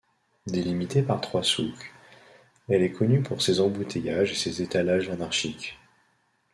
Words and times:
Délimitée 0.47 1.03
par 1.03 1.21
trois 1.21 1.43
souks, 1.43 1.93
elle 2.67 2.81
est 2.81 2.91
connue 2.91 3.21
pour 3.21 3.39
ses 3.43 3.59
embouteillages 3.59 4.31
et 4.31 4.35
ses 4.35 4.63
étalages 4.63 5.09
anarchiques. 5.11 5.77